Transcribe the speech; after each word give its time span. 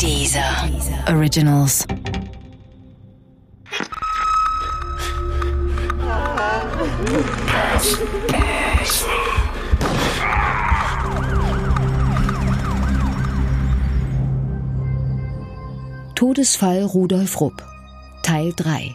Dieser 0.00 0.68
Originals. 1.08 1.84
Todesfall 16.14 16.84
Rudolf 16.84 17.40
Rupp 17.40 17.64
Teil 18.22 18.52
3 18.54 18.94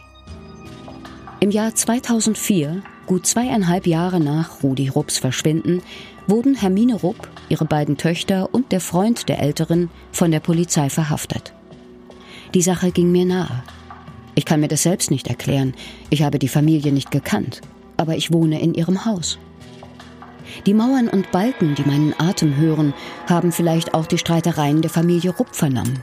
Im 1.40 1.50
Jahr 1.50 1.74
2004, 1.74 2.82
gut 3.06 3.26
zweieinhalb 3.26 3.86
Jahre 3.86 4.20
nach 4.20 4.62
Rudi 4.62 4.88
Rupps 4.88 5.18
Verschwinden, 5.18 5.82
wurden 6.26 6.54
Hermine 6.54 6.94
Rupp, 6.94 7.28
ihre 7.48 7.64
beiden 7.64 7.96
Töchter 7.96 8.48
und 8.52 8.72
der 8.72 8.80
Freund 8.80 9.28
der 9.28 9.40
Älteren 9.40 9.90
von 10.12 10.30
der 10.30 10.40
Polizei 10.40 10.88
verhaftet. 10.90 11.52
Die 12.54 12.62
Sache 12.62 12.90
ging 12.90 13.10
mir 13.10 13.24
nahe. 13.24 13.62
Ich 14.34 14.44
kann 14.44 14.60
mir 14.60 14.68
das 14.68 14.82
selbst 14.82 15.10
nicht 15.10 15.28
erklären. 15.28 15.74
Ich 16.10 16.22
habe 16.22 16.38
die 16.38 16.48
Familie 16.48 16.92
nicht 16.92 17.10
gekannt, 17.10 17.60
aber 17.96 18.16
ich 18.16 18.32
wohne 18.32 18.60
in 18.60 18.74
ihrem 18.74 19.04
Haus. 19.04 19.38
Die 20.66 20.74
Mauern 20.74 21.08
und 21.08 21.30
Balken, 21.32 21.74
die 21.74 21.82
meinen 21.82 22.14
Atem 22.18 22.56
hören, 22.56 22.94
haben 23.28 23.52
vielleicht 23.52 23.94
auch 23.94 24.06
die 24.06 24.18
Streitereien 24.18 24.82
der 24.82 24.90
Familie 24.90 25.30
Rupp 25.30 25.54
vernommen. 25.54 26.00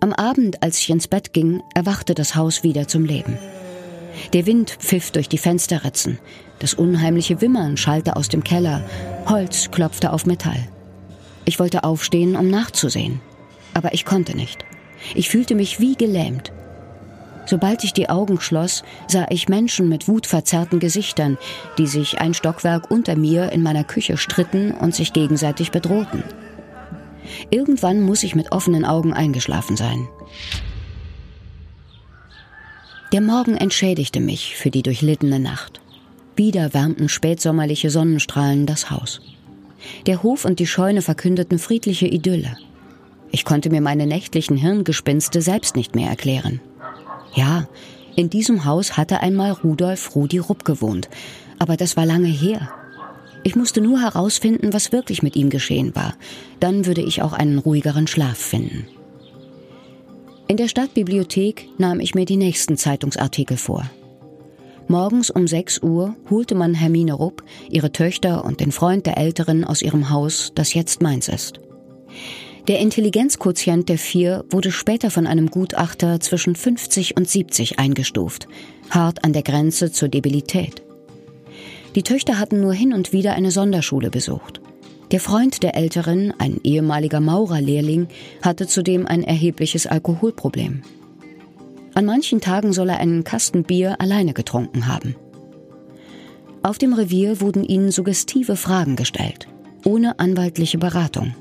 Am 0.00 0.12
Abend, 0.12 0.62
als 0.62 0.78
ich 0.78 0.90
ins 0.90 1.08
Bett 1.08 1.32
ging, 1.32 1.62
erwachte 1.74 2.14
das 2.14 2.34
Haus 2.34 2.62
wieder 2.62 2.88
zum 2.88 3.04
Leben. 3.04 3.38
Der 4.32 4.46
Wind 4.46 4.70
pfiff 4.70 5.10
durch 5.10 5.28
die 5.28 5.38
Fensterritzen, 5.38 6.18
das 6.60 6.74
unheimliche 6.74 7.40
Wimmern 7.40 7.76
schallte 7.76 8.16
aus 8.16 8.28
dem 8.28 8.44
Keller, 8.44 8.84
Holz 9.26 9.70
klopfte 9.70 10.12
auf 10.12 10.26
Metall. 10.26 10.68
Ich 11.44 11.58
wollte 11.58 11.84
aufstehen, 11.84 12.36
um 12.36 12.48
nachzusehen, 12.48 13.20
aber 13.74 13.94
ich 13.94 14.04
konnte 14.04 14.36
nicht. 14.36 14.64
Ich 15.14 15.30
fühlte 15.30 15.54
mich 15.54 15.80
wie 15.80 15.96
gelähmt. 15.96 16.52
Sobald 17.46 17.82
ich 17.82 17.92
die 17.92 18.08
Augen 18.08 18.40
schloss, 18.40 18.84
sah 19.08 19.26
ich 19.30 19.48
Menschen 19.48 19.88
mit 19.88 20.06
wutverzerrten 20.06 20.78
Gesichtern, 20.78 21.38
die 21.78 21.86
sich 21.86 22.20
ein 22.20 22.34
Stockwerk 22.34 22.90
unter 22.90 23.16
mir 23.16 23.50
in 23.52 23.62
meiner 23.62 23.82
Küche 23.82 24.16
stritten 24.18 24.70
und 24.70 24.94
sich 24.94 25.12
gegenseitig 25.12 25.70
bedrohten. 25.70 26.22
Irgendwann 27.50 28.02
muss 28.02 28.22
ich 28.22 28.34
mit 28.34 28.52
offenen 28.52 28.84
Augen 28.84 29.12
eingeschlafen 29.12 29.76
sein. 29.76 30.08
Der 33.12 33.20
Morgen 33.20 33.56
entschädigte 33.56 34.20
mich 34.20 34.56
für 34.56 34.70
die 34.70 34.82
durchlittene 34.82 35.40
Nacht. 35.40 35.79
Wieder 36.36 36.72
wärmten 36.74 37.08
spätsommerliche 37.08 37.90
Sonnenstrahlen 37.90 38.66
das 38.66 38.90
Haus. 38.90 39.20
Der 40.06 40.22
Hof 40.22 40.44
und 40.44 40.58
die 40.58 40.66
Scheune 40.66 41.02
verkündeten 41.02 41.58
friedliche 41.58 42.06
Idylle. 42.06 42.56
Ich 43.30 43.44
konnte 43.44 43.70
mir 43.70 43.80
meine 43.80 44.06
nächtlichen 44.06 44.56
Hirngespinste 44.56 45.42
selbst 45.42 45.76
nicht 45.76 45.94
mehr 45.94 46.08
erklären. 46.08 46.60
Ja, 47.34 47.68
in 48.16 48.28
diesem 48.28 48.64
Haus 48.64 48.96
hatte 48.96 49.20
einmal 49.20 49.52
Rudolf 49.52 50.14
Rudi 50.14 50.38
Rupp 50.38 50.64
gewohnt, 50.64 51.08
aber 51.58 51.76
das 51.76 51.96
war 51.96 52.06
lange 52.06 52.28
her. 52.28 52.70
Ich 53.42 53.56
musste 53.56 53.80
nur 53.80 54.00
herausfinden, 54.00 54.72
was 54.72 54.92
wirklich 54.92 55.22
mit 55.22 55.36
ihm 55.36 55.48
geschehen 55.48 55.94
war. 55.94 56.14
Dann 56.58 56.86
würde 56.86 57.00
ich 57.00 57.22
auch 57.22 57.32
einen 57.32 57.58
ruhigeren 57.58 58.06
Schlaf 58.06 58.36
finden. 58.36 58.86
In 60.48 60.56
der 60.56 60.68
Stadtbibliothek 60.68 61.68
nahm 61.78 62.00
ich 62.00 62.14
mir 62.14 62.24
die 62.24 62.36
nächsten 62.36 62.76
Zeitungsartikel 62.76 63.56
vor. 63.56 63.88
Morgens 64.90 65.30
um 65.30 65.46
6 65.46 65.84
Uhr 65.84 66.16
holte 66.30 66.56
man 66.56 66.74
Hermine 66.74 67.12
Rupp, 67.12 67.44
ihre 67.70 67.92
Töchter 67.92 68.44
und 68.44 68.58
den 68.58 68.72
Freund 68.72 69.06
der 69.06 69.18
Älteren 69.18 69.62
aus 69.62 69.82
ihrem 69.82 70.10
Haus, 70.10 70.50
das 70.56 70.74
jetzt 70.74 71.00
meins 71.00 71.28
ist. 71.28 71.60
Der 72.66 72.80
Intelligenzquotient 72.80 73.88
der 73.88 73.98
vier 73.98 74.44
wurde 74.50 74.72
später 74.72 75.12
von 75.12 75.28
einem 75.28 75.46
Gutachter 75.46 76.18
zwischen 76.18 76.56
50 76.56 77.16
und 77.16 77.28
70 77.28 77.78
eingestuft, 77.78 78.48
hart 78.90 79.22
an 79.22 79.32
der 79.32 79.44
Grenze 79.44 79.92
zur 79.92 80.08
Debilität. 80.08 80.82
Die 81.94 82.02
Töchter 82.02 82.40
hatten 82.40 82.60
nur 82.60 82.74
hin 82.74 82.92
und 82.92 83.12
wieder 83.12 83.34
eine 83.34 83.52
Sonderschule 83.52 84.10
besucht. 84.10 84.60
Der 85.12 85.20
Freund 85.20 85.62
der 85.62 85.76
Älteren, 85.76 86.34
ein 86.38 86.58
ehemaliger 86.64 87.20
Maurerlehrling, 87.20 88.08
hatte 88.42 88.66
zudem 88.66 89.06
ein 89.06 89.22
erhebliches 89.22 89.86
Alkoholproblem. 89.86 90.82
An 91.94 92.06
manchen 92.06 92.40
Tagen 92.40 92.72
soll 92.72 92.88
er 92.88 92.98
einen 92.98 93.24
Kasten 93.24 93.64
Bier 93.64 94.00
alleine 94.00 94.32
getrunken 94.32 94.86
haben. 94.86 95.16
Auf 96.62 96.78
dem 96.78 96.92
Revier 96.92 97.40
wurden 97.40 97.64
ihnen 97.64 97.90
suggestive 97.90 98.56
Fragen 98.56 98.96
gestellt, 98.96 99.48
ohne 99.84 100.18
anwaltliche 100.18 100.78
Beratung. 100.78 101.34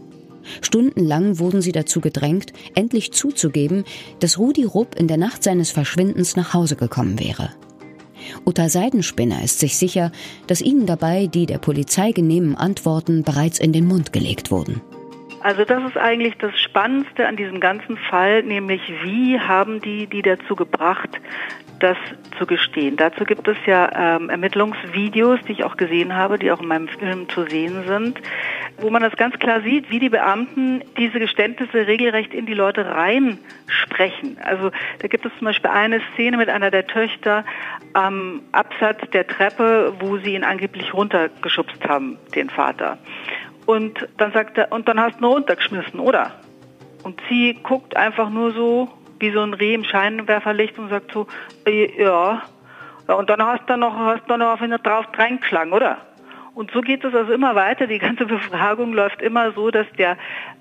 Stundenlang 0.61 1.39
wurden 1.39 1.61
sie 1.61 1.71
dazu 1.71 2.01
gedrängt, 2.01 2.53
endlich 2.73 3.11
zuzugeben, 3.11 3.83
dass 4.19 4.39
Rudi 4.39 4.63
Rupp 4.63 4.95
in 4.95 5.07
der 5.07 5.17
Nacht 5.17 5.43
seines 5.43 5.71
Verschwindens 5.71 6.35
nach 6.35 6.53
Hause 6.53 6.75
gekommen 6.75 7.19
wäre. 7.19 7.51
Uta 8.45 8.69
Seidenspinner 8.69 9.43
ist 9.43 9.59
sich 9.59 9.77
sicher, 9.77 10.11
dass 10.47 10.61
ihnen 10.61 10.85
dabei 10.85 11.27
die 11.27 11.45
der 11.45 11.57
Polizei 11.57 12.11
genehmen 12.11 12.55
Antworten 12.55 13.23
bereits 13.23 13.59
in 13.59 13.73
den 13.73 13.85
Mund 13.85 14.13
gelegt 14.13 14.51
wurden. 14.51 14.81
Also 15.41 15.63
das 15.63 15.83
ist 15.83 15.97
eigentlich 15.97 16.37
das 16.37 16.59
Spannendste 16.59 17.27
an 17.27 17.35
diesem 17.35 17.59
ganzen 17.59 17.97
Fall, 17.97 18.43
nämlich 18.43 18.81
wie 19.03 19.39
haben 19.39 19.81
die 19.81 20.07
die 20.07 20.21
dazu 20.21 20.55
gebracht, 20.55 21.09
das 21.79 21.97
zu 22.37 22.45
gestehen. 22.45 22.97
Dazu 22.97 23.23
gibt 23.23 23.47
es 23.47 23.57
ja 23.65 24.17
ähm, 24.17 24.29
Ermittlungsvideos, 24.29 25.39
die 25.47 25.53
ich 25.53 25.63
auch 25.63 25.77
gesehen 25.77 26.13
habe, 26.13 26.37
die 26.37 26.51
auch 26.51 26.61
in 26.61 26.67
meinem 26.67 26.87
Film 26.87 27.29
zu 27.29 27.45
sehen 27.47 27.85
sind, 27.87 28.19
wo 28.77 28.89
man 28.89 29.01
das 29.01 29.15
ganz 29.15 29.37
klar 29.39 29.61
sieht, 29.61 29.89
wie 29.89 29.99
die 29.99 30.09
Beamten 30.09 30.83
diese 30.97 31.19
Geständnisse 31.19 31.87
regelrecht 31.87 32.33
in 32.33 32.45
die 32.45 32.53
Leute 32.53 32.85
reinsprechen. 32.85 34.37
Also 34.43 34.71
da 34.99 35.07
gibt 35.07 35.25
es 35.25 35.31
zum 35.37 35.45
Beispiel 35.45 35.69
eine 35.69 36.01
Szene 36.13 36.37
mit 36.37 36.49
einer 36.49 36.71
der 36.71 36.85
Töchter 36.85 37.45
am 37.93 38.41
Absatz 38.51 38.99
der 39.11 39.27
Treppe, 39.27 39.93
wo 39.99 40.17
sie 40.17 40.35
ihn 40.35 40.43
angeblich 40.43 40.93
runtergeschubst 40.93 41.87
haben, 41.87 42.17
den 42.35 42.49
Vater. 42.49 42.97
Und 43.69 44.07
dann 44.17 44.31
sagt 44.31 44.57
er, 44.57 44.71
und 44.71 44.87
dann 44.87 44.99
hast 44.99 45.19
du 45.19 45.19
ihn 45.19 45.25
runtergeschmissen, 45.25 45.99
oder? 45.99 46.31
Und 47.03 47.21
sie 47.29 47.55
guckt 47.61 47.95
einfach 47.95 48.31
nur 48.31 48.51
so 48.51 48.89
wie 49.19 49.29
so 49.29 49.41
ein 49.41 49.53
Reh 49.53 49.75
im 49.75 49.83
Scheinwerferlicht 49.83 50.79
und 50.79 50.89
sagt 50.89 51.11
so, 51.11 51.27
äh, 51.67 52.03
ja. 52.03 52.41
Und 53.05 53.29
dann 53.29 53.45
hast 53.45 53.69
du 53.69 53.77
noch, 53.77 53.95
hast 53.95 54.27
du 54.27 54.37
noch 54.37 54.53
auf 54.53 54.61
ihn 54.61 54.71
drauf 54.71 55.05
reingeschlagen, 55.15 55.71
oder? 55.71 55.97
Und 56.55 56.71
so 56.71 56.81
geht 56.81 57.03
es 57.03 57.13
also 57.13 57.31
immer 57.31 57.53
weiter. 57.53 57.85
Die 57.85 57.99
ganze 57.99 58.25
Befragung 58.25 58.91
läuft 59.01 59.21
immer 59.21 59.51
so, 59.51 59.69
dass 59.69 59.85
der 59.99 60.17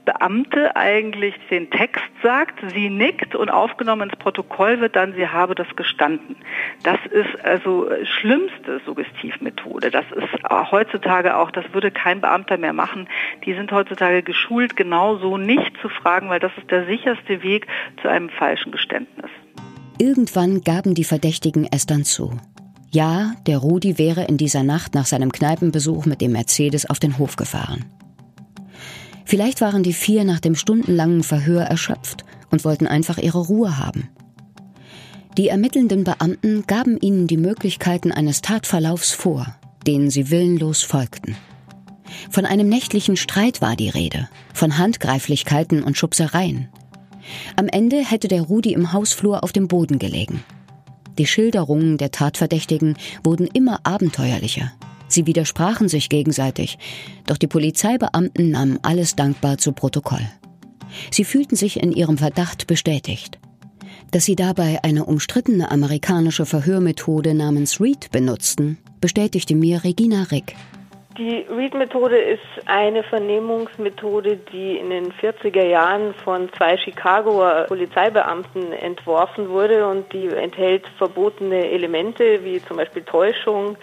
Beamte 0.09 0.75
eigentlich 0.75 1.35
den 1.51 1.69
Text 1.69 2.03
sagt, 2.23 2.61
sie 2.73 2.89
nickt 2.89 3.35
und 3.35 3.51
aufgenommen 3.51 4.09
ins 4.09 4.19
Protokoll 4.19 4.81
wird 4.81 4.97
dann, 4.97 5.13
sie 5.13 5.29
habe 5.29 5.55
das 5.55 5.67
gestanden. 5.77 6.35
Das 6.83 6.97
ist 7.11 7.45
also 7.45 7.91
schlimmste 8.05 8.81
Suggestivmethode. 8.87 9.91
Das 9.91 10.07
ist 10.13 10.51
heutzutage 10.71 11.37
auch, 11.37 11.51
das 11.51 11.67
würde 11.75 11.91
kein 11.91 12.23
Beamter 12.23 12.57
mehr 12.57 12.73
machen. 12.73 13.07
Die 13.45 13.53
sind 13.53 13.71
heutzutage 13.71 14.23
geschult, 14.23 14.77
genau 14.77 15.19
so 15.19 15.37
nicht 15.37 15.77
zu 15.83 15.91
fragen, 15.91 16.31
weil 16.31 16.41
das 16.41 16.53
ist 16.57 16.71
der 16.71 16.87
sicherste 16.87 17.43
Weg 17.43 17.67
zu 18.01 18.09
einem 18.09 18.31
falschen 18.31 18.73
Geständnis. 18.73 19.31
Irgendwann 19.99 20.63
gaben 20.63 20.95
die 20.95 21.05
Verdächtigen 21.05 21.69
es 21.71 21.85
dann 21.85 22.05
zu. 22.05 22.33
Ja, 22.91 23.33
der 23.47 23.59
Rudi 23.59 23.99
wäre 23.99 24.25
in 24.25 24.39
dieser 24.39 24.63
Nacht 24.63 24.95
nach 24.95 25.05
seinem 25.05 25.33
Kneipenbesuch 25.33 26.07
mit 26.07 26.23
dem 26.23 26.33
Mercedes 26.33 26.89
auf 26.89 26.99
den 26.99 27.19
Hof 27.19 27.37
gefahren. 27.37 27.85
Vielleicht 29.29 29.61
waren 29.61 29.83
die 29.83 29.93
vier 29.93 30.25
nach 30.25 30.41
dem 30.41 30.55
stundenlangen 30.55 31.23
Verhör 31.23 31.61
erschöpft 31.61 32.25
und 32.51 32.65
wollten 32.65 32.87
einfach 32.87 33.19
ihre 33.19 33.41
Ruhe 33.41 33.77
haben. 33.77 34.09
Die 35.37 35.49
ermittelnden 35.49 36.03
Beamten 36.03 36.65
gaben 36.67 36.99
ihnen 36.99 37.27
die 37.27 37.37
Möglichkeiten 37.37 38.11
eines 38.11 38.41
Tatverlaufs 38.41 39.13
vor, 39.13 39.55
denen 39.87 40.09
sie 40.09 40.31
willenlos 40.31 40.81
folgten. 40.81 41.37
Von 42.31 42.47
einem 42.47 42.71
nächtlichen 42.71 43.19
Streit 43.19 43.61
war 43.61 43.77
die 43.77 43.91
Rede, 43.91 44.31
von 44.55 44.79
Handgreiflichkeiten 44.79 45.83
und 45.83 45.99
Schubsereien. 45.99 46.71
Am 47.55 47.69
Ende 47.69 47.99
hätte 47.99 48.29
der 48.29 48.41
Rudi 48.41 48.73
im 48.73 48.95
Hausflur 48.95 49.45
auf 49.45 49.53
dem 49.53 49.69
Boden 49.69 49.99
gelegen. 49.99 50.43
Die 51.19 51.27
Schilderungen 51.27 51.99
der 51.99 52.13
Tatverdächtigen 52.13 52.97
wurden 53.23 53.47
immer 53.47 53.81
abenteuerlicher. 53.83 54.73
Sie 55.09 55.27
widersprachen 55.27 55.89
sich 55.89 56.09
gegenseitig, 56.09 56.79
doch 57.27 57.39
die 57.39 57.47
Polizeibeamten 57.47 58.51
nahmen 58.51 58.79
alles 58.83 59.17
dankbar 59.17 59.59
zu 59.59 59.73
Protokoll. 59.73 60.27
Sie 61.11 61.25
fühlten 61.25 61.57
sich 61.57 61.83
in 61.83 61.93
ihrem 61.93 62.19
Verdacht 62.19 62.67
bestätigt. 62.67 63.39
Dass 64.11 64.25
sie 64.25 64.37
dabei 64.37 64.79
eine 64.83 65.05
umstrittene 65.05 65.71
amerikanische 65.71 66.47
Verhörmethode 66.47 67.35
namens 67.35 67.81
Reed 67.81 68.11
benutzten, 68.11 68.79
bestätigte 69.01 69.55
mir 69.55 69.85
Regina 69.85 70.25
Rick. 70.31 70.55
Die 71.19 71.45
Read-Methode 71.51 72.17
ist 72.17 72.41
eine 72.67 73.03
Vernehmungsmethode, 73.03 74.37
die 74.53 74.77
in 74.77 74.91
den 74.91 75.13
40er 75.13 75.65
Jahren 75.65 76.15
von 76.15 76.49
zwei 76.57 76.77
Chicagoer 76.77 77.65
Polizeibeamten 77.67 78.73
entworfen 78.73 79.49
wurde 79.49 79.89
und 79.89 80.13
die 80.13 80.29
enthält 80.29 80.87
verbotene 80.97 81.71
Elemente 81.71 82.45
wie 82.45 82.63
zum 82.63 82.77
Beispiel 82.77 83.03
Täuschung, 83.03 83.77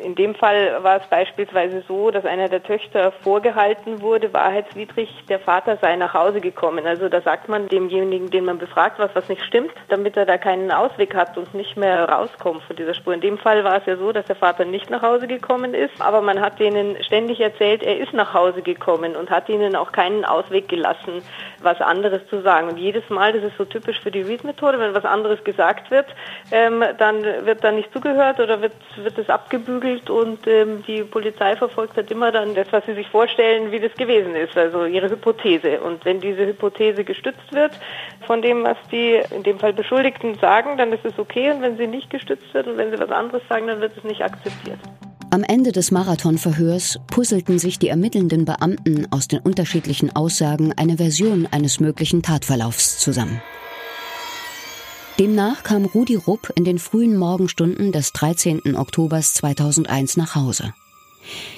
In 0.00 0.14
dem 0.14 0.34
Fall 0.34 0.82
war 0.82 0.96
es 1.00 1.06
beispielsweise 1.08 1.82
so, 1.86 2.10
dass 2.10 2.24
einer 2.24 2.48
der 2.48 2.62
Töchter 2.62 3.12
vorgehalten 3.12 4.00
wurde, 4.00 4.32
wahrheitswidrig, 4.32 5.08
der 5.28 5.40
Vater 5.40 5.76
sei 5.80 5.96
nach 5.96 6.14
Hause 6.14 6.40
gekommen. 6.40 6.86
Also 6.86 7.08
da 7.08 7.20
sagt 7.20 7.48
man 7.48 7.68
demjenigen, 7.68 8.30
den 8.30 8.44
man 8.44 8.58
befragt, 8.58 8.98
was 8.98 9.14
was 9.14 9.28
nicht 9.28 9.44
stimmt, 9.44 9.72
damit 9.88 10.16
er 10.16 10.26
da 10.26 10.38
keinen 10.38 10.70
Ausweg 10.70 11.14
hat 11.14 11.36
und 11.36 11.54
nicht 11.54 11.76
mehr 11.76 12.08
rauskommt 12.08 12.62
von 12.62 12.76
dieser 12.76 12.94
Spur. 12.94 13.14
In 13.14 13.20
dem 13.20 13.38
Fall 13.38 13.64
war 13.64 13.76
es 13.76 13.86
ja 13.86 13.96
so, 13.96 14.12
dass 14.12 14.26
der 14.26 14.36
Vater 14.36 14.64
nicht 14.64 14.90
nach 14.90 15.02
Hause 15.02 15.26
gekommen 15.26 15.74
ist, 15.74 16.00
aber 16.00 16.20
man 16.20 16.40
hat 16.40 16.58
denen 16.58 17.02
ständig 17.02 17.40
erzählt, 17.40 17.82
er 17.82 17.98
ist 17.98 18.12
nach 18.12 18.34
Hause 18.34 18.62
gekommen 18.62 19.16
und 19.16 19.30
hat 19.30 19.48
ihnen 19.48 19.76
auch 19.76 19.92
keinen 19.92 20.24
Ausweg 20.24 20.68
gelassen, 20.68 21.22
was 21.62 21.80
anderes 21.80 22.26
zu 22.28 22.40
sagen. 22.40 22.68
Und 22.68 22.78
jedes 22.78 23.08
Mal, 23.10 23.32
das 23.32 23.44
ist 23.44 23.58
so 23.58 23.64
typisch 23.64 24.00
für 24.00 24.10
die 24.10 24.22
Read-Methode, 24.22 24.78
wenn 24.78 24.94
was 24.94 25.04
anderes 25.04 25.42
gesagt 25.44 25.90
wird, 25.90 26.06
ähm, 26.52 26.82
dann 26.98 27.22
wird 27.22 27.62
da 27.62 27.72
nicht 27.72 27.92
zugehört 27.92 28.40
oder 28.40 28.62
wird, 28.62 28.72
wird 28.96 29.18
es 29.18 29.28
abgebügelt 29.28 29.89
und 30.10 30.46
ähm, 30.46 30.84
die 30.86 31.02
Polizei 31.02 31.56
verfolgt 31.56 31.96
halt 31.96 32.10
immer 32.10 32.30
dann 32.30 32.54
das, 32.54 32.68
was 32.70 32.86
sie 32.86 32.94
sich 32.94 33.08
vorstellen, 33.08 33.72
wie 33.72 33.80
das 33.80 33.92
gewesen 33.94 34.36
ist, 34.36 34.56
also 34.56 34.84
ihre 34.84 35.10
Hypothese. 35.10 35.80
Und 35.80 36.04
wenn 36.04 36.20
diese 36.20 36.46
Hypothese 36.46 37.02
gestützt 37.02 37.52
wird 37.52 37.72
von 38.26 38.42
dem, 38.42 38.62
was 38.62 38.76
die 38.92 39.20
in 39.34 39.42
dem 39.42 39.58
Fall 39.58 39.72
Beschuldigten 39.72 40.38
sagen, 40.38 40.76
dann 40.76 40.92
ist 40.92 41.04
es 41.04 41.18
okay 41.18 41.50
und 41.50 41.62
wenn 41.62 41.76
sie 41.76 41.86
nicht 41.86 42.10
gestützt 42.10 42.54
wird 42.54 42.66
und 42.66 42.76
wenn 42.76 42.90
sie 42.90 43.00
was 43.00 43.10
anderes 43.10 43.42
sagen, 43.48 43.66
dann 43.66 43.80
wird 43.80 43.96
es 43.96 44.04
nicht 44.04 44.22
akzeptiert. 44.22 44.78
Am 45.32 45.44
Ende 45.44 45.70
des 45.70 45.92
Marathonverhörs 45.92 46.98
puzzelten 47.06 47.58
sich 47.58 47.78
die 47.78 47.88
ermittelnden 47.88 48.44
Beamten 48.44 49.06
aus 49.12 49.28
den 49.28 49.38
unterschiedlichen 49.38 50.14
Aussagen 50.16 50.72
eine 50.76 50.96
Version 50.96 51.46
eines 51.50 51.78
möglichen 51.78 52.22
Tatverlaufs 52.22 52.98
zusammen. 52.98 53.40
Demnach 55.20 55.64
kam 55.64 55.84
Rudi 55.84 56.14
Rupp 56.14 56.50
in 56.54 56.64
den 56.64 56.78
frühen 56.78 57.14
Morgenstunden 57.14 57.92
des 57.92 58.14
13. 58.14 58.74
Oktobers 58.74 59.34
2001 59.34 60.16
nach 60.16 60.34
Hause. 60.34 60.72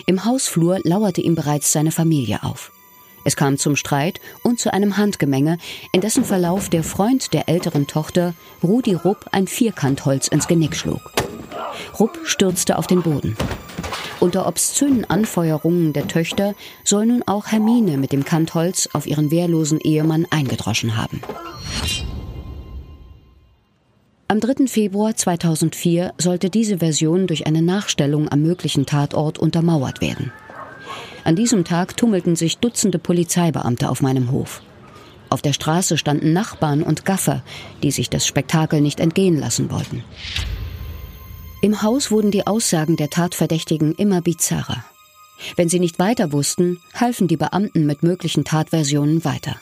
Im 0.04 0.24
Hausflur 0.24 0.80
lauerte 0.82 1.20
ihm 1.20 1.36
bereits 1.36 1.70
seine 1.70 1.92
Familie 1.92 2.42
auf. 2.42 2.72
Es 3.22 3.36
kam 3.36 3.58
zum 3.58 3.76
Streit 3.76 4.20
und 4.42 4.58
zu 4.58 4.72
einem 4.72 4.96
Handgemenge, 4.96 5.58
in 5.92 6.00
dessen 6.00 6.24
Verlauf 6.24 6.70
der 6.70 6.82
Freund 6.82 7.32
der 7.34 7.48
älteren 7.48 7.86
Tochter, 7.86 8.34
Rudi 8.64 8.94
Rupp, 8.94 9.26
ein 9.30 9.46
Vierkantholz 9.46 10.26
ins 10.26 10.48
Genick 10.48 10.74
schlug. 10.74 11.12
Rupp 12.00 12.18
stürzte 12.24 12.76
auf 12.76 12.88
den 12.88 13.02
Boden. 13.02 13.36
Unter 14.18 14.48
obszönen 14.48 15.08
Anfeuerungen 15.08 15.92
der 15.92 16.08
Töchter 16.08 16.56
soll 16.82 17.06
nun 17.06 17.22
auch 17.26 17.46
Hermine 17.46 17.96
mit 17.96 18.10
dem 18.10 18.24
Kantholz 18.24 18.88
auf 18.92 19.06
ihren 19.06 19.30
wehrlosen 19.30 19.78
Ehemann 19.78 20.26
eingedroschen 20.30 20.96
haben. 20.96 21.20
Am 24.32 24.40
3. 24.40 24.66
Februar 24.66 25.14
2004 25.14 26.14
sollte 26.16 26.48
diese 26.48 26.78
Version 26.78 27.26
durch 27.26 27.46
eine 27.46 27.60
Nachstellung 27.60 28.30
am 28.30 28.40
möglichen 28.40 28.86
Tatort 28.86 29.38
untermauert 29.38 30.00
werden. 30.00 30.32
An 31.22 31.36
diesem 31.36 31.66
Tag 31.66 31.98
tummelten 31.98 32.34
sich 32.34 32.56
Dutzende 32.56 32.98
Polizeibeamte 32.98 33.90
auf 33.90 34.00
meinem 34.00 34.30
Hof. 34.30 34.62
Auf 35.28 35.42
der 35.42 35.52
Straße 35.52 35.98
standen 35.98 36.32
Nachbarn 36.32 36.82
und 36.82 37.04
Gaffer, 37.04 37.42
die 37.82 37.90
sich 37.90 38.08
das 38.08 38.26
Spektakel 38.26 38.80
nicht 38.80 39.00
entgehen 39.00 39.38
lassen 39.38 39.70
wollten. 39.70 40.02
Im 41.60 41.82
Haus 41.82 42.10
wurden 42.10 42.30
die 42.30 42.46
Aussagen 42.46 42.96
der 42.96 43.10
Tatverdächtigen 43.10 43.94
immer 43.96 44.22
bizarrer. 44.22 44.82
Wenn 45.56 45.68
sie 45.68 45.78
nicht 45.78 45.98
weiter 45.98 46.32
wussten, 46.32 46.78
halfen 46.94 47.28
die 47.28 47.36
Beamten 47.36 47.84
mit 47.84 48.02
möglichen 48.02 48.44
Tatversionen 48.44 49.26
weiter. 49.26 49.56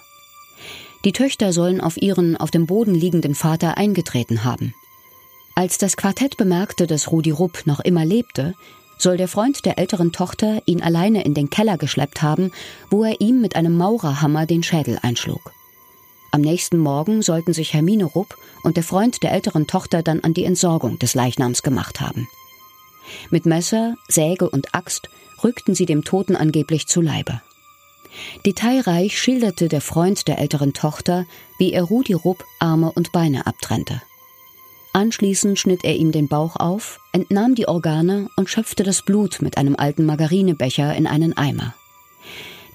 Die 1.05 1.13
Töchter 1.13 1.53
sollen 1.53 1.81
auf 1.81 1.97
ihren 1.97 2.37
auf 2.37 2.51
dem 2.51 2.67
Boden 2.67 2.95
liegenden 2.95 3.35
Vater 3.35 3.79
eingetreten 3.79 4.45
haben. 4.45 4.75
Als 5.55 5.79
das 5.79 5.97
Quartett 5.97 6.37
bemerkte, 6.37 6.87
dass 6.87 7.11
Rudi 7.11 7.31
Rupp 7.31 7.63
noch 7.67 7.81
immer 7.81 8.05
lebte, 8.05 8.55
soll 8.99 9.17
der 9.17 9.29
Freund 9.29 9.65
der 9.65 9.79
älteren 9.79 10.13
Tochter 10.13 10.63
ihn 10.67 10.83
alleine 10.83 11.25
in 11.25 11.33
den 11.33 11.49
Keller 11.49 11.79
geschleppt 11.79 12.21
haben, 12.21 12.53
wo 12.91 13.05
er 13.05 13.21
ihm 13.21 13.41
mit 13.41 13.57
einem 13.57 13.77
Maurerhammer 13.77 14.45
den 14.47 14.63
Schädel 14.63 14.99
einschlug. 15.01 15.53
Am 16.33 16.43
nächsten 16.43 16.77
Morgen 16.79 17.23
sollten 17.23 17.53
sich 17.53 17.73
Hermine 17.73 18.05
Rupp 18.05 18.37
und 18.63 18.77
der 18.77 18.85
Freund 18.85 19.23
der 19.23 19.33
älteren 19.33 19.67
Tochter 19.67 20.03
dann 20.03 20.21
an 20.21 20.35
die 20.35 20.45
Entsorgung 20.45 20.99
des 20.99 21.15
Leichnams 21.15 21.63
gemacht 21.63 22.01
haben. 22.01 22.29
Mit 23.31 23.47
Messer, 23.47 23.97
Säge 24.07 24.49
und 24.49 24.75
Axt 24.75 25.09
rückten 25.43 25.75
sie 25.75 25.87
dem 25.87 26.05
Toten 26.05 26.37
angeblich 26.37 26.87
zu 26.87 27.01
Leibe. 27.01 27.41
Detailreich 28.45 29.19
schilderte 29.19 29.69
der 29.69 29.81
Freund 29.81 30.29
der 30.29 30.39
älteren 30.39 30.73
Tochter, 30.73 31.27
wie 31.59 31.73
er 31.73 31.85
Rudi 31.85 32.13
Rupp 32.13 32.45
Arme 32.59 32.93
und 32.93 33.13
Beine 33.13 33.47
abtrennte. 33.47 34.03
Anschließend 34.93 35.59
schnitt 35.59 35.85
er 35.85 35.97
ihm 35.97 36.11
den 36.11 36.27
Bauch 36.27 36.57
auf, 36.57 36.99
entnahm 37.13 37.55
die 37.55 37.69
Organe 37.69 38.29
und 38.37 38.51
schöpfte 38.51 38.83
das 38.83 39.03
Blut 39.03 39.41
mit 39.41 39.57
einem 39.57 39.77
alten 39.77 40.05
Margarinebecher 40.05 40.95
in 40.97 41.07
einen 41.07 41.37
Eimer. 41.37 41.75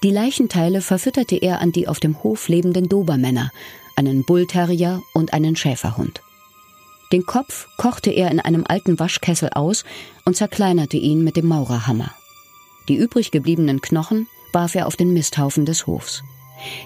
Die 0.02 0.10
Leichenteile 0.10 0.80
verfütterte 0.80 1.36
er 1.36 1.60
an 1.60 1.72
die 1.72 1.88
auf 1.88 2.00
dem 2.00 2.22
Hof 2.22 2.48
lebenden 2.48 2.88
Dobermänner, 2.88 3.50
einen 3.96 4.24
Bullterrier 4.24 5.02
und 5.14 5.32
einen 5.32 5.56
Schäferhund. 5.56 6.22
Den 7.12 7.24
Kopf 7.24 7.68
kochte 7.76 8.10
er 8.10 8.30
in 8.30 8.40
einem 8.40 8.64
alten 8.66 8.98
Waschkessel 8.98 9.50
aus 9.54 9.84
und 10.24 10.36
zerkleinerte 10.36 10.96
ihn 10.96 11.22
mit 11.22 11.36
dem 11.36 11.46
Maurerhammer. 11.46 12.12
Die 12.88 12.96
übrig 12.96 13.30
gebliebenen 13.30 13.80
Knochen 13.80 14.26
warf 14.56 14.74
er 14.74 14.86
auf 14.86 14.96
den 14.96 15.12
Misthaufen 15.12 15.66
des 15.66 15.86
Hofs. 15.86 16.24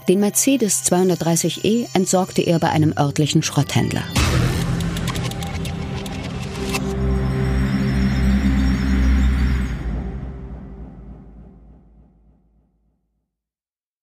Den 0.08 0.18
Mercedes 0.18 0.82
230e 0.90 1.86
entsorgte 1.94 2.42
er 2.42 2.58
bei 2.58 2.68
einem 2.68 2.92
örtlichen 2.98 3.44
Schrotthändler. 3.44 4.02